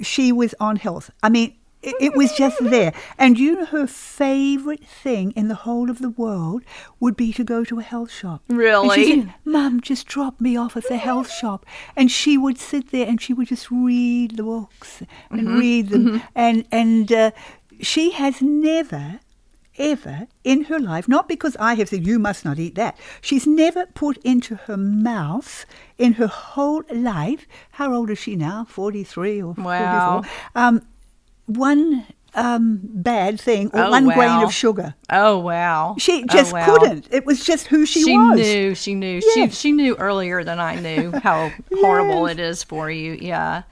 [0.00, 1.10] she was on health.
[1.22, 1.56] I mean,
[1.88, 2.92] it, it was just there.
[3.18, 6.62] And you know, her favorite thing in the whole of the world
[7.00, 8.42] would be to go to a health shop.
[8.48, 9.04] Really?
[9.04, 11.66] said, Mum, just drop me off at the health shop.
[11.96, 15.58] And she would sit there and she would just read the books and Mm-hmm.
[15.58, 16.22] read them.
[16.34, 17.30] And, and uh,
[17.80, 19.20] she has never,
[19.78, 23.46] ever in her life, not because I have said, you must not eat that, she's
[23.46, 25.66] never put into her mouth
[25.98, 28.64] in her whole life, how old is she now?
[28.68, 30.22] 43 or Wow.
[30.22, 30.22] 44?
[30.54, 30.86] Um,
[31.46, 34.94] one um, bad thing or Oh, one grain of sugar.
[35.10, 35.94] Oh wow.
[35.98, 36.66] She Oh, just wow.
[36.78, 37.06] couldn't.
[37.12, 38.40] It was just who she, she was.
[38.40, 39.58] She knew she knew she Yes.
[39.58, 42.32] she knew earlier than i knew how horrible Yes.
[42.32, 43.62] it is for you yeah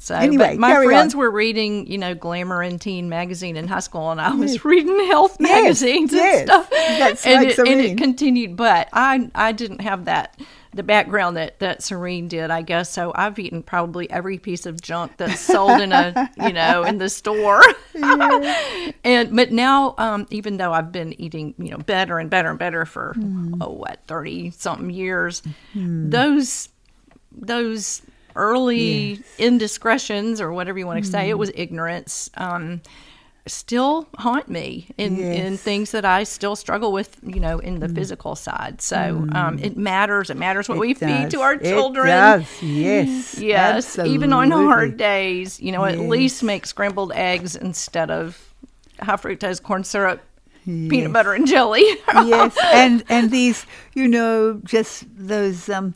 [0.00, 1.18] so Anyway, but my friends on.
[1.18, 5.06] were reading you know glamour and teen magazine in high school and i was reading
[5.08, 5.50] health Yes,
[5.82, 6.38] magazines yes.
[6.40, 10.38] and stuff That's and, like it, and it continued but i i didn't have that
[10.74, 12.90] the background that that Serene did, I guess.
[12.90, 16.98] So I've eaten probably every piece of junk that's sold in a you know in
[16.98, 17.62] the store.
[19.04, 22.58] and but now, um, even though I've been eating you know better and better and
[22.58, 23.14] better for
[23.60, 25.42] oh what thirty something years,
[25.74, 26.68] those
[27.32, 28.02] those
[28.36, 32.30] early indiscretions or whatever you want to say, it was ignorance.
[32.36, 32.80] Um,
[33.48, 37.88] still haunt me in, in things that I still struggle with, you know, in the
[37.88, 38.80] physical side.
[38.80, 40.30] So um, it matters.
[40.30, 42.06] It matters what It we feed to our It children.
[42.08, 43.38] does, yes.
[43.38, 48.52] Yes, even on hard days, you know, at least make scrambled eggs instead of
[49.00, 50.22] high fructose corn syrup,
[50.64, 50.90] Yes.
[50.90, 51.80] peanut butter and jelly.
[52.14, 55.94] yes, and and these, you know, just those um,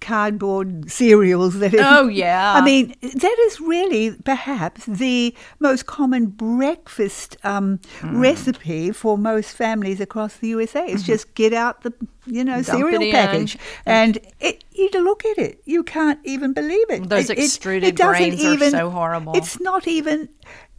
[0.00, 1.74] cardboard cereals that.
[1.78, 2.54] Oh, yeah.
[2.54, 8.20] I mean, that is really perhaps the most common breakfast um, Mm.
[8.20, 10.84] recipe for most families across the USA.
[10.86, 11.92] It's just get out the,
[12.26, 12.70] you know, Mm-hmm.
[12.72, 13.12] Dump cereal it in.
[13.12, 14.64] package, and it.
[14.72, 17.08] You look at it, you can't even believe it.
[17.08, 19.32] Those It- it- extruded it doesn't grains are even- so horrible.
[19.36, 20.28] It's not even.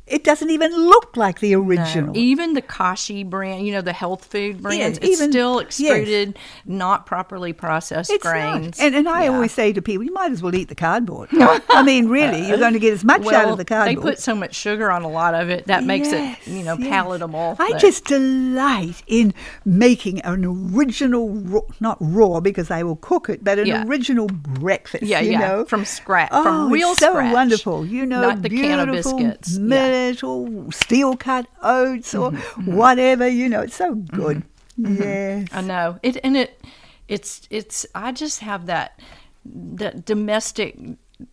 [0.10, 2.18] It doesn't even look like the original.
[2.18, 5.66] Even the Kashi brand, you know, the health food brands, it's even- still yes.
[5.66, 8.80] extruded, not properly processed It's grains.
[8.80, 8.86] not.
[8.86, 9.30] And, and I Yeah.
[9.34, 11.30] always say to people, you might as well eat the cardboard.
[11.70, 13.98] I mean, really, you're going to get as much out of the cardboard.
[13.98, 16.64] they put so much sugar on a lot of it that makes Yes, it, you
[16.64, 16.88] know, yes.
[16.90, 17.56] palatable.
[17.60, 19.34] I but- just delight in
[19.66, 23.86] making an original, not raw because I will cook it, but an Yeah.
[23.86, 25.04] original breakfast.
[25.04, 25.66] Yeah, you yeah, know?
[25.66, 27.34] from scratch, Oh, from real it's so scratch.
[27.34, 27.86] wonderful.
[27.86, 29.58] You know, Not the can of beautiful biscuits.
[30.00, 33.28] Metal steel cut oats or Mm-hmm, whatever.
[33.28, 34.44] You know, it's so good.
[34.78, 35.48] Yes.
[35.52, 36.62] I know it, and it,
[37.08, 37.86] it's it's.
[37.94, 39.00] I just have that
[39.46, 40.78] that domestic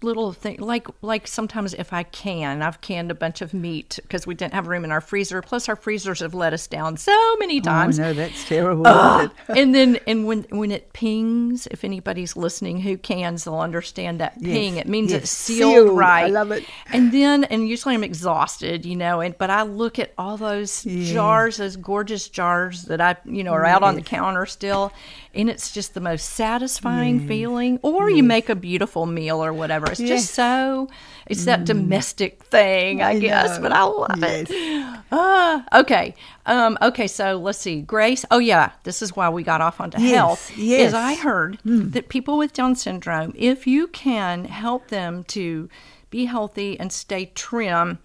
[0.02, 4.26] little thing like like sometimes if i can i've canned a bunch of meat because
[4.26, 7.36] we didn't have room in our freezer plus our freezers have let us down so
[7.36, 8.84] many Oh times no, that's terrible.
[9.48, 14.34] and then and when when it pings if anybody's listening who cans they'll understand that
[14.40, 16.00] Yes, ping it means yes, it's sealed, sealed.
[16.00, 16.64] I love it.
[16.92, 20.84] and then and usually i'm exhausted you know and but i look at all those
[20.84, 21.12] Yeah.
[21.12, 24.92] jars those gorgeous jars that i you know are out on the counter still
[25.36, 29.86] and it's just the most satisfying feeling or you make a beautiful meal or whatever
[29.90, 30.08] it's Yes.
[30.24, 30.88] just so
[31.26, 33.62] it's that domestic thing i, I guess know.
[33.62, 34.50] but i love Yes.
[34.50, 36.16] it Ah, okay.
[36.46, 37.80] Um, okay, so let's see.
[37.80, 40.52] Grace, oh yeah, this is why we got off onto Yes, health.
[40.58, 40.88] yes.
[40.88, 45.68] Is I heard that people with Down syndrome, if you can help them to
[46.10, 47.98] be healthy and stay trim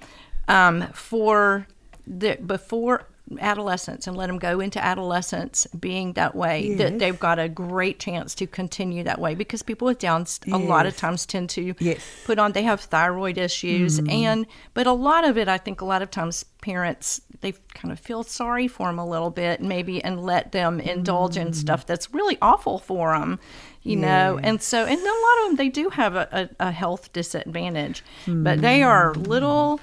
[0.47, 1.65] um, for
[2.05, 3.07] the before
[3.39, 7.99] adolescence and let them go into adolescence being that way that they've got a great
[7.99, 11.73] chance to continue that way because people with downs a lot of times tend to
[11.79, 12.01] Yes.
[12.25, 14.09] put on they have thyroid issues mm-hmm.
[14.09, 17.91] and but a lot of it i think a lot of times parents they kind
[17.91, 21.55] of feel sorry for them a little bit maybe and let them indulge in mm.
[21.55, 23.39] stuff that's really awful for them
[23.83, 24.39] you know?
[24.43, 28.03] And so and a lot of them they do have a, a, a health disadvantage
[28.27, 29.27] but they are mm.
[29.27, 29.79] little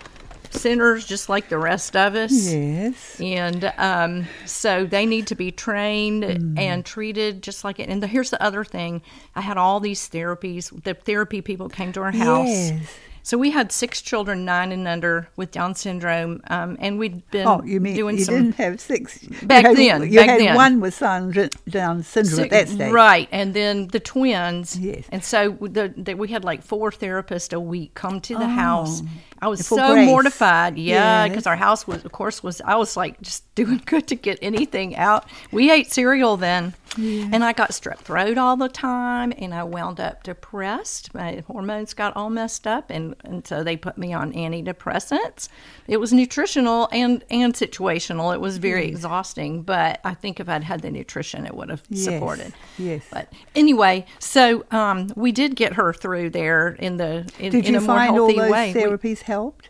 [0.55, 3.21] sinners just like the rest of us Yes.
[3.21, 6.59] and um, so they need to be trained Mm.
[6.59, 7.89] and treated just like it.
[7.89, 9.03] And the, here's the other thing:
[9.35, 10.71] I had all these therapies.
[10.85, 12.49] The therapy people came to our house.
[12.49, 12.97] Yes.
[13.25, 17.47] So we had six children, nine and under, with Down syndrome, um, and we'd been
[17.47, 19.19] Oh, you mean doing you some didn't have six?
[19.43, 20.55] Back you had, then, you back had then.
[20.57, 24.79] one with Down syndrome at that stage, Right, and then the twins.
[24.79, 25.05] Yes.
[25.11, 29.03] And so the, the, we had like four therapists a week come to the house.
[29.41, 30.07] I was so Grace.
[30.07, 30.77] mortified.
[30.79, 31.29] Yeah, Yes.
[31.31, 34.39] because our house was, of course, was I was like just doing good to get
[34.43, 35.27] anything out.
[35.53, 40.01] We ate cereal then, and I got strep throat all the time, and I wound
[40.01, 41.15] up depressed.
[41.15, 45.49] My hormones got all messed up, and, and so they put me on antidepressants.
[45.87, 48.35] It was nutritional and and situational.
[48.35, 51.83] It was very exhausting, but I think if I'd had the nutrition, it would have
[51.89, 52.53] Yes, supported.
[52.79, 53.03] yes.
[53.11, 57.75] But anyway, so um, we did get her through there in the in, Did in
[57.77, 58.73] a more find all healthy those way.
[58.75, 59.69] We- therapies helped?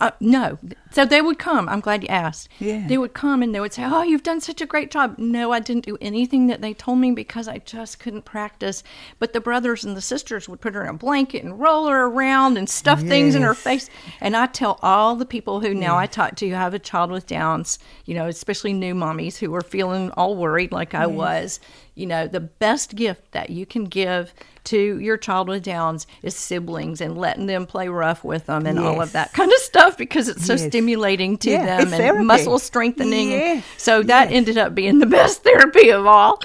[0.00, 0.58] uh, no.
[0.92, 1.68] So they would come.
[1.68, 2.48] I'm glad you asked.
[2.58, 2.86] Yeah.
[2.86, 5.16] They would come and they would say, Oh, you've done such a great job.
[5.18, 8.82] No, I didn't do anything that they told me because I just couldn't practice.
[9.18, 12.06] But the brothers and the sisters would put her in a blanket and roll her
[12.06, 13.88] around and stuff things in her face.
[14.20, 17.10] And I tell all the people who now I talk to who have a child
[17.10, 21.60] with Downs, you know, especially new mommies who are feeling all worried like I was,
[21.94, 26.36] you know, the best gift that you can give to your child with Downs is
[26.36, 29.96] siblings and letting them play rough with them and all of that kind of stuff
[29.96, 30.62] because it's so Yes.
[30.80, 32.24] Stimulating to Yeah, them and therapy.
[32.24, 33.62] muscle strengthening.
[33.76, 36.40] So that ended up being the best therapy of all.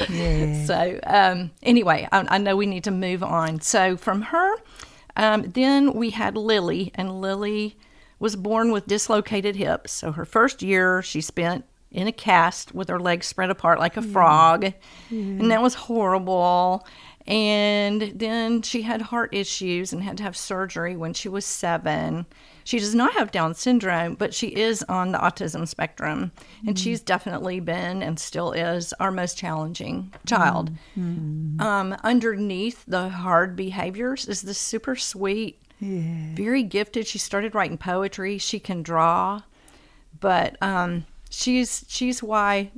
[0.66, 3.62] So um, anyway, I, I know we need to move on.
[3.62, 4.56] So from her,
[5.16, 7.78] um, then we had Lily, and Lily
[8.20, 9.92] was born with dislocated hips.
[9.92, 13.96] So her first year she spent in a cast with her legs spread apart like
[13.96, 14.74] a frog.
[15.10, 16.86] And that was horrible.
[17.28, 22.26] And then she had heart issues and had to have surgery when she was seven.
[22.66, 26.32] She does not have Down syndrome, but she is on the autism spectrum.
[26.68, 30.72] And she's definitely been and still is our most challenging child.
[30.98, 37.06] Um, underneath the hard behaviors is this super sweet, very gifted.
[37.06, 38.40] She started writing poetry.
[38.40, 39.44] She can draw,
[40.20, 42.72] but um, she's she's why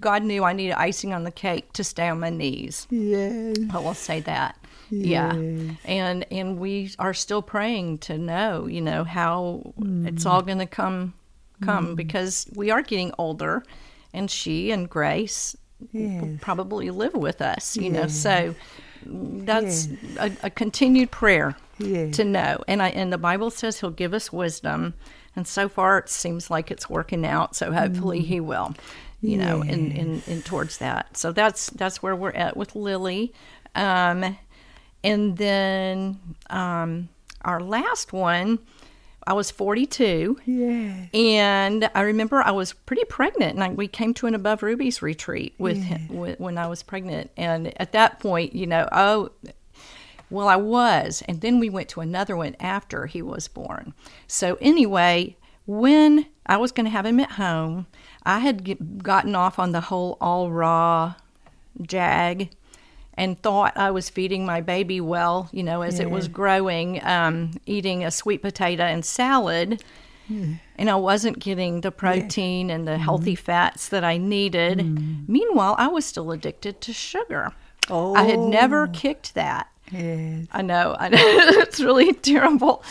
[0.00, 2.86] God knew I needed icing on the cake to stay on my knees.
[2.90, 3.56] Yes.
[3.72, 4.56] I will say that.
[4.90, 5.32] Yeah.
[5.32, 10.30] And and we are still praying to know, you know, how it's mm.
[10.30, 11.14] all going to come
[11.62, 11.96] come mm.
[11.96, 13.64] because we are getting older
[14.14, 15.56] and she and Grace
[15.92, 18.06] will probably live with us, you know.
[18.08, 18.54] So
[19.04, 22.16] that's a, a continued prayer Yes.
[22.16, 22.64] to know.
[22.66, 24.94] And I and the Bible says he'll give us wisdom.
[25.36, 28.46] And so far it seems like it's working out, so hopefully he mm.
[28.46, 28.74] will.
[29.20, 31.16] You know, in, in, in towards that.
[31.16, 33.34] So that's that's where we're at with Lily.
[33.74, 34.38] Um,
[35.02, 36.18] and then
[36.50, 37.08] um,
[37.42, 38.58] our last one,
[39.26, 40.40] I was 42.
[40.46, 41.06] Yeah.
[41.12, 45.02] And I remember I was pretty pregnant, and I, we came to an Above Rubies
[45.02, 47.30] retreat with, him, with when I was pregnant.
[47.36, 49.30] And at that point, you know, oh,
[50.30, 53.94] well, I was, and then we went to another one after he was born.
[54.26, 55.36] So anyway,
[55.66, 57.86] when I was going to have him at home,
[58.24, 61.14] I had get, gotten off on the whole all raw
[61.80, 62.50] jag
[63.18, 67.50] and thought I was feeding my baby well, you know, as it was growing, um,
[67.66, 69.82] eating a sweet potato and salad.
[70.76, 74.78] And I wasn't getting the protein and the healthy fats that I needed.
[75.28, 77.52] Meanwhile, I was still addicted to sugar.
[78.14, 79.68] I had never kicked that.
[79.90, 80.46] Yes.
[80.52, 80.96] I know.
[80.98, 81.18] I know.
[81.20, 82.82] it's really terrible,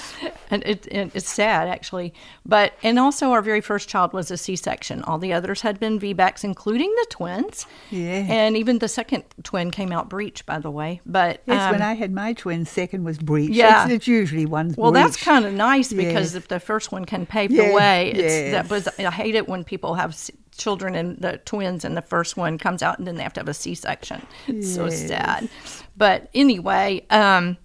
[0.50, 2.14] and it, it, it's sad actually.
[2.46, 5.04] But and also, our very first child was a C-section.
[5.04, 7.66] All the others had been VBACs, including the twins.
[7.92, 8.26] Yeah.
[8.30, 11.02] And even the second twin came out breech, by the way.
[11.06, 13.52] But Yes, when um, I had my twin, second was breech.
[13.52, 13.84] Yeah.
[13.86, 16.36] It's, it's usually one's well, that's kind of nice because Yes.
[16.36, 18.52] if the first one can pave Yeah, the way, it's, yes.
[18.52, 20.16] that was I hate it when people have
[20.58, 23.40] children and the twins and the first one comes out and then they have to
[23.40, 24.26] have a C-section.
[24.48, 25.50] It's so sad.
[25.98, 27.58] But anyway, um,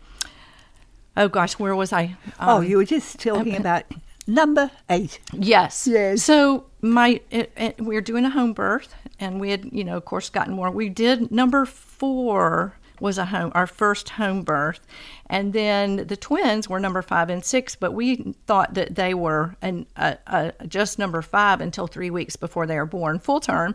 [1.16, 2.16] oh gosh, where was I?
[2.38, 3.84] Um, oh, you were just talking about
[4.26, 5.20] number eight.
[5.32, 5.86] Yes.
[5.86, 6.22] Yes.
[6.22, 9.96] So my it, it, we were doing a home birth, and we had you know
[9.96, 10.70] of course gotten more.
[10.70, 14.80] We did number four was a home our first home birth,
[15.26, 19.56] and then the twins were number five and six, but we thought that they were
[19.60, 23.74] an, uh, uh, just number five until three weeks before they were born full term,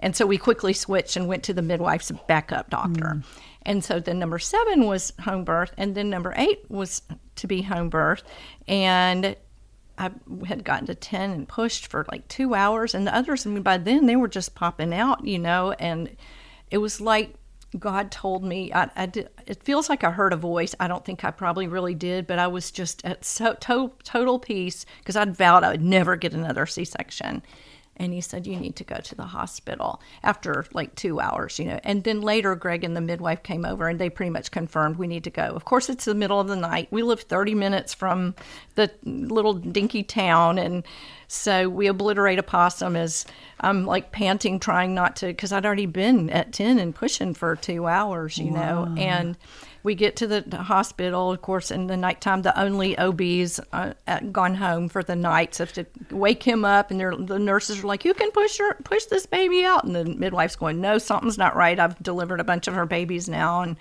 [0.00, 3.22] and so we quickly switched and went to the midwife's backup doctor.
[3.66, 7.02] And so then number seven was home birth, and then number eight was
[7.36, 8.22] to be home birth.
[8.68, 9.36] And
[9.96, 10.10] I
[10.46, 13.62] had gotten to 10 and pushed for like two hours, and the others, I mean,
[13.62, 16.14] by then they were just popping out, you know, and
[16.70, 17.34] it was like
[17.78, 20.74] God told me, I, I did, it feels like I heard a voice.
[20.78, 24.38] I don't think I probably really did, but I was just at so, to, total
[24.38, 27.42] peace because I'd vowed I would never get another C section.
[27.96, 31.66] And he said, You need to go to the hospital after like two hours, you
[31.66, 31.78] know.
[31.84, 35.06] And then later, Greg and the midwife came over and they pretty much confirmed we
[35.06, 35.42] need to go.
[35.42, 36.88] Of course, it's the middle of the night.
[36.90, 38.34] We live 30 minutes from
[38.74, 40.58] the little dinky town.
[40.58, 40.82] And
[41.28, 43.26] so we obliterate a possum as
[43.60, 47.54] I'm like panting, trying not to, because I'd already been at 10 and pushing for
[47.56, 48.92] two hours, you know.
[48.96, 49.36] And
[49.84, 52.40] we get to the, hospital, of course, in the nighttime.
[52.42, 53.92] The only OB's uh,
[54.32, 58.04] gone home for the night, so to wake him up, and the nurses are like,
[58.04, 61.54] "You can push her, push this baby out," and the midwife's going, "No, something's not
[61.54, 61.78] right.
[61.78, 63.76] I've delivered a bunch of her babies now." And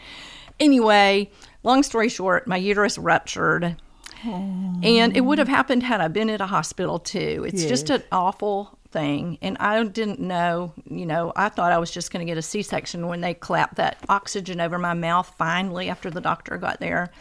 [0.60, 1.32] anyway,
[1.64, 3.78] long story short, my uterus ruptured.
[4.26, 7.45] And it would have happened had I been at a hospital too.
[7.47, 9.38] It's just an awful thing.
[9.41, 12.41] And I didn't know, you know, I thought I was just going to get a
[12.41, 16.80] C section when they clapped that oxygen over my mouth finally after the doctor got
[16.80, 17.12] there.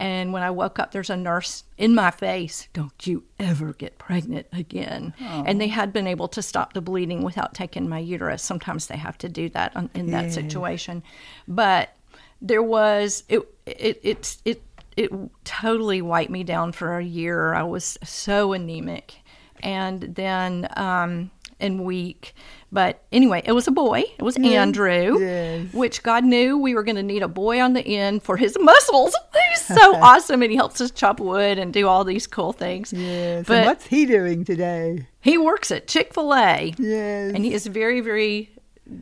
[0.00, 2.68] And when I woke up, there's a nurse in my face.
[2.72, 5.12] Don't you ever get pregnant again?
[5.44, 8.40] And they had been able to stop the bleeding without taking my uterus.
[8.42, 11.02] Sometimes they have to do that in that situation.
[11.48, 11.96] But
[12.40, 14.62] there was it it it it
[14.96, 15.10] it
[15.44, 17.54] totally wiped me down for a year.
[17.54, 19.16] I was so anemic,
[19.62, 21.30] and then um,
[21.60, 22.34] and weak.
[22.70, 24.04] But anyway, it was a boy.
[24.18, 25.72] It was Andrew, yes.
[25.72, 28.56] which God knew we were going to need a boy on the end for his
[28.60, 29.16] muscles.
[29.50, 32.92] He's so awesome, and he helps us chop wood and do all these cool things.
[32.92, 33.46] Yes.
[33.46, 35.06] But and what's he doing today?
[35.20, 36.74] he works at Chick Fil A.
[36.78, 37.32] Yes.
[37.34, 38.50] and he is very, very.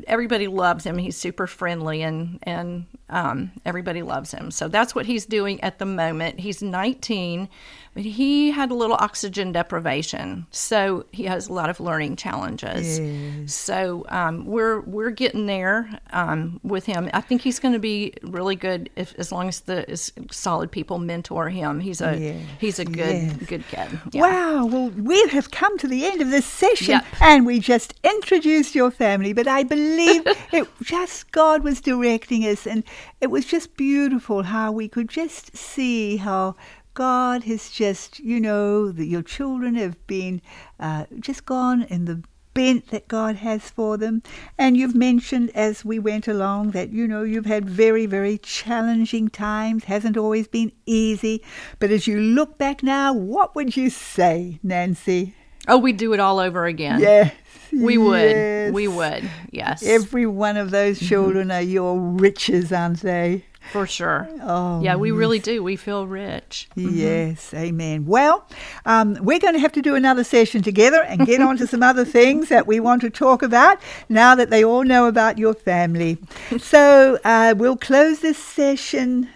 [0.06, 0.98] Everybody loves him.
[0.98, 4.50] He's super friendly and and um, everybody loves him.
[4.50, 6.40] So that's what he's doing at the moment.
[6.40, 7.48] He's 19,
[7.94, 12.98] but he had a little oxygen deprivation, so he has a lot of learning challenges.
[12.98, 13.54] Yes.
[13.54, 17.08] So um, we're we're getting there um, with him.
[17.14, 20.70] I think he's going to be really good if, as long as the as solid
[20.70, 21.80] people mentor him.
[21.80, 23.36] He's a Yes, he's a good yes.
[23.46, 24.00] good kid.
[24.12, 24.22] Yeah.
[24.22, 27.04] Wow, well, we have come to the end of this session Yep.
[27.20, 32.66] and we just introduced your family, but I believe it just God was directing us
[32.66, 32.84] and
[33.20, 36.54] it was just beautiful how we could just see how
[36.94, 40.40] God has just, you know, that your children have been
[40.80, 42.22] uh, just gone in the
[42.54, 44.22] bent that God has for them.
[44.56, 49.28] And you've mentioned as we went along that, you know, you've had very, very challenging
[49.28, 51.44] times, hasn't always been easy.
[51.78, 55.34] But as you look back now, what would you say, Nancy?
[55.68, 57.00] Oh, we'd do it all over again.
[57.00, 57.34] Yes.
[57.72, 58.72] We would.
[58.74, 59.28] We would.
[59.50, 59.82] Yes.
[59.82, 61.06] Every one of those Mm-hmm.
[61.08, 63.44] children are your riches, aren't they?
[63.72, 64.28] for sure.
[64.42, 65.60] Oh, yeah, we really do.
[65.60, 66.68] We feel rich.
[66.76, 68.06] Yes, amen.
[68.06, 68.46] Well,
[68.84, 71.82] um, we're going to have to do another session together and get on to some
[71.82, 75.52] other things that we want to talk about now that they all know about your
[75.52, 76.16] family.
[76.58, 79.28] So uh, we'll close this session,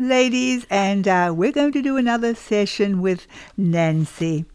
[0.00, 4.46] ladies, and uh, we're going to do another session with Nancy.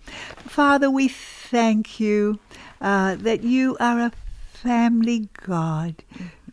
[0.46, 2.38] Father, we thank you
[2.82, 4.12] uh, that you are a
[4.52, 6.04] family God.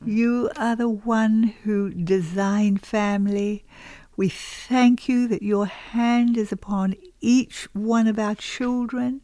[0.04, 3.64] You are the one who designed family.
[4.16, 9.22] We thank you that your hand is upon each one of our children.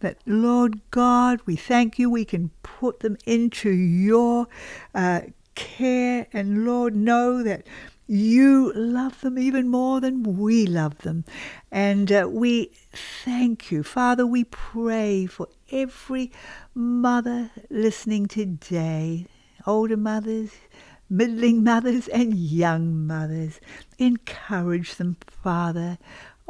[0.00, 4.46] That, Lord God, we thank you we can put them into your
[4.94, 5.22] uh,
[5.54, 6.28] care.
[6.32, 7.66] And, Lord, know that
[8.06, 11.24] you love them even more than we love them.
[11.70, 13.82] And uh, we thank you.
[13.82, 16.32] Father, we pray for every
[16.74, 19.26] mother listening today,
[19.66, 20.50] older mothers,
[21.10, 23.60] middling mothers, and young mothers.
[23.98, 25.98] Encourage them, Father.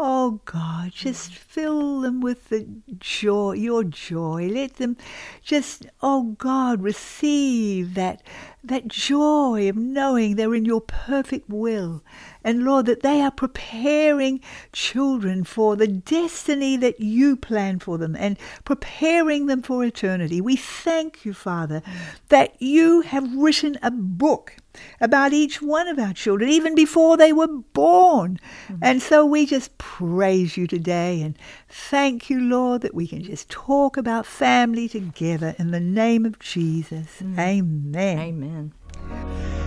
[0.01, 0.95] Oh God, mm.
[0.95, 2.69] just fill them with the
[3.01, 4.49] joy, your joy.
[4.49, 4.97] Let them
[5.43, 8.23] just, oh God, receive that
[8.63, 12.05] that joy of knowing they're in your perfect will.
[12.45, 14.41] And Lord, that they are preparing
[14.73, 20.41] children for the destiny that you plan for them and preparing them for eternity.
[20.41, 21.93] We thank you, Father, mm.
[22.29, 24.55] that you have written a book
[25.01, 28.39] about each one of our children, even before they were born.
[28.69, 28.79] Mm.
[28.83, 31.37] And so we just praise you today and
[31.69, 36.39] thank you, Lord, that we can just talk about family together in the name of
[36.39, 37.21] Jesus.
[37.23, 37.39] Mm.
[37.39, 38.19] Amen.
[38.19, 39.58] Amen.